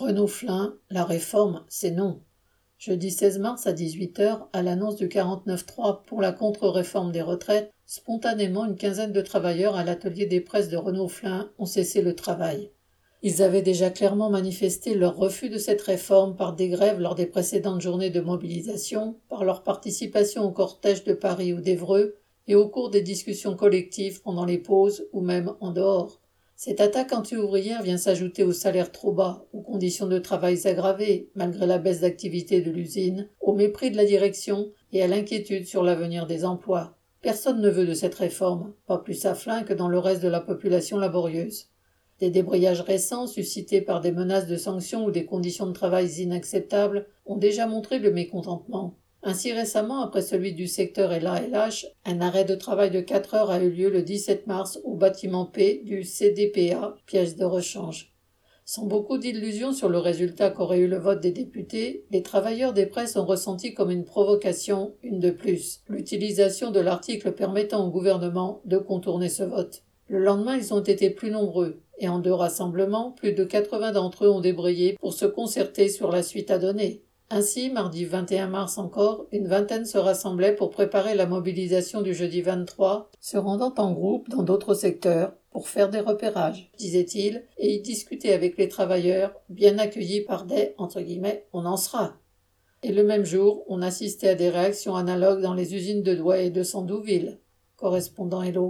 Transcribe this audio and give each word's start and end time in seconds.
Renaud 0.00 0.30
la 0.88 1.04
réforme, 1.04 1.62
c'est 1.68 1.90
non. 1.90 2.22
Jeudi 2.78 3.10
16 3.10 3.38
mars 3.38 3.66
à 3.66 3.74
18h, 3.74 4.46
à 4.50 4.62
l'annonce 4.62 4.96
du 4.96 5.08
49.3 5.08 6.06
pour 6.06 6.22
la 6.22 6.32
contre-réforme 6.32 7.12
des 7.12 7.20
retraites, 7.20 7.70
spontanément 7.84 8.64
une 8.64 8.76
quinzaine 8.76 9.12
de 9.12 9.20
travailleurs 9.20 9.76
à 9.76 9.84
l'atelier 9.84 10.24
des 10.24 10.40
presses 10.40 10.70
de 10.70 10.78
Renaud 10.78 11.08
Flin 11.08 11.50
ont 11.58 11.66
cessé 11.66 12.00
le 12.00 12.16
travail. 12.16 12.70
Ils 13.20 13.42
avaient 13.42 13.60
déjà 13.60 13.90
clairement 13.90 14.30
manifesté 14.30 14.94
leur 14.94 15.16
refus 15.16 15.50
de 15.50 15.58
cette 15.58 15.82
réforme 15.82 16.34
par 16.34 16.56
des 16.56 16.70
grèves 16.70 16.98
lors 16.98 17.14
des 17.14 17.26
précédentes 17.26 17.82
journées 17.82 18.08
de 18.08 18.22
mobilisation, 18.22 19.18
par 19.28 19.44
leur 19.44 19.62
participation 19.62 20.44
au 20.44 20.50
cortège 20.50 21.04
de 21.04 21.12
Paris 21.12 21.52
ou 21.52 21.60
d'Evreux, 21.60 22.16
et 22.46 22.54
au 22.54 22.70
cours 22.70 22.88
des 22.88 23.02
discussions 23.02 23.54
collectives 23.54 24.22
pendant 24.22 24.46
les 24.46 24.56
pauses 24.56 25.06
ou 25.12 25.20
même 25.20 25.52
en 25.60 25.72
dehors. 25.72 26.22
Cette 26.62 26.82
attaque 26.82 27.14
anti-ouvrière 27.14 27.82
vient 27.82 27.96
s'ajouter 27.96 28.44
aux 28.44 28.52
salaires 28.52 28.92
trop 28.92 29.12
bas, 29.12 29.46
aux 29.54 29.62
conditions 29.62 30.06
de 30.06 30.18
travail 30.18 30.60
aggravées, 30.66 31.30
malgré 31.34 31.66
la 31.66 31.78
baisse 31.78 32.00
d'activité 32.00 32.60
de 32.60 32.70
l'usine, 32.70 33.30
au 33.40 33.54
mépris 33.54 33.90
de 33.90 33.96
la 33.96 34.04
direction 34.04 34.70
et 34.92 35.02
à 35.02 35.06
l'inquiétude 35.06 35.66
sur 35.66 35.82
l'avenir 35.82 36.26
des 36.26 36.44
emplois. 36.44 36.98
Personne 37.22 37.62
ne 37.62 37.70
veut 37.70 37.86
de 37.86 37.94
cette 37.94 38.14
réforme, 38.14 38.74
pas 38.86 38.98
plus 38.98 39.24
à 39.24 39.34
Flin 39.34 39.62
que 39.62 39.72
dans 39.72 39.88
le 39.88 39.98
reste 39.98 40.22
de 40.22 40.28
la 40.28 40.42
population 40.42 40.98
laborieuse. 40.98 41.70
Des 42.18 42.28
débrayages 42.28 42.82
récents, 42.82 43.26
suscités 43.26 43.80
par 43.80 44.02
des 44.02 44.12
menaces 44.12 44.46
de 44.46 44.58
sanctions 44.58 45.06
ou 45.06 45.10
des 45.10 45.24
conditions 45.24 45.66
de 45.66 45.72
travail 45.72 46.10
inacceptables, 46.20 47.06
ont 47.24 47.38
déjà 47.38 47.66
montré 47.66 47.98
le 47.98 48.12
mécontentement. 48.12 48.99
Ainsi 49.22 49.52
récemment, 49.52 50.00
après 50.00 50.22
celui 50.22 50.54
du 50.54 50.66
secteur 50.66 51.10
LALH, 51.10 51.86
un 52.06 52.20
arrêt 52.22 52.46
de 52.46 52.54
travail 52.54 52.90
de 52.90 53.00
4 53.00 53.34
heures 53.34 53.50
a 53.50 53.62
eu 53.62 53.70
lieu 53.70 53.90
le 53.90 54.02
17 54.02 54.46
mars 54.46 54.80
au 54.82 54.94
bâtiment 54.94 55.44
P 55.44 55.82
du 55.84 56.04
CDPA, 56.04 56.96
pièce 57.04 57.36
de 57.36 57.44
rechange. 57.44 58.14
Sans 58.64 58.86
beaucoup 58.86 59.18
d'illusions 59.18 59.72
sur 59.72 59.90
le 59.90 59.98
résultat 59.98 60.48
qu'aurait 60.48 60.78
eu 60.78 60.86
le 60.86 60.98
vote 60.98 61.20
des 61.20 61.32
députés, 61.32 62.06
les 62.10 62.22
travailleurs 62.22 62.72
des 62.72 62.86
presses 62.86 63.16
ont 63.16 63.26
ressenti 63.26 63.74
comme 63.74 63.90
une 63.90 64.04
provocation, 64.04 64.94
une 65.02 65.18
de 65.18 65.30
plus, 65.30 65.82
l'utilisation 65.88 66.70
de 66.70 66.80
l'article 66.80 67.32
permettant 67.32 67.86
au 67.86 67.90
gouvernement 67.90 68.62
de 68.64 68.78
contourner 68.78 69.28
ce 69.28 69.42
vote. 69.42 69.82
Le 70.06 70.18
lendemain, 70.18 70.56
ils 70.56 70.72
ont 70.72 70.82
été 70.82 71.10
plus 71.10 71.30
nombreux, 71.30 71.82
et 71.98 72.08
en 72.08 72.20
deux 72.20 72.32
rassemblements, 72.32 73.10
plus 73.10 73.32
de 73.32 73.44
80 73.44 73.92
d'entre 73.92 74.24
eux 74.24 74.30
ont 74.30 74.40
débrayé 74.40 74.96
pour 74.98 75.12
se 75.12 75.26
concerter 75.26 75.88
sur 75.90 76.10
la 76.10 76.22
suite 76.22 76.50
à 76.50 76.58
donner. 76.58 77.04
Ainsi, 77.32 77.70
mardi 77.70 78.06
21 78.06 78.48
mars 78.48 78.76
encore, 78.76 79.28
une 79.30 79.46
vingtaine 79.46 79.84
se 79.84 79.98
rassemblait 79.98 80.56
pour 80.56 80.70
préparer 80.70 81.14
la 81.14 81.26
mobilisation 81.26 82.02
du 82.02 82.12
jeudi 82.12 82.42
23, 82.42 83.08
se 83.20 83.36
rendant 83.36 83.72
en 83.78 83.92
groupe 83.92 84.28
dans 84.28 84.42
d'autres 84.42 84.74
secteurs 84.74 85.34
pour 85.52 85.68
faire 85.68 85.90
des 85.90 86.00
repérages, 86.00 86.72
disait-il, 86.76 87.44
et 87.56 87.74
y 87.74 87.80
discuter 87.82 88.32
avec 88.32 88.58
les 88.58 88.68
travailleurs, 88.68 89.32
bien 89.48 89.78
accueillis 89.78 90.22
par 90.22 90.44
des 90.44 90.74
entre 90.76 91.00
guillemets, 91.00 91.46
on 91.52 91.66
en 91.66 91.76
sera. 91.76 92.16
Et 92.82 92.90
le 92.90 93.04
même 93.04 93.24
jour, 93.24 93.64
on 93.68 93.80
assistait 93.80 94.30
à 94.30 94.34
des 94.34 94.50
réactions 94.50 94.96
analogues 94.96 95.42
dans 95.42 95.54
les 95.54 95.76
usines 95.76 96.02
de 96.02 96.16
Douai 96.16 96.46
et 96.46 96.50
de 96.50 96.64
Sandouville. 96.64 97.38
Correspondant 97.76 98.42
Hello. 98.42 98.68